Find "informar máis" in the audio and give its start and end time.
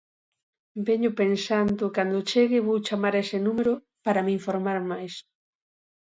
4.39-5.13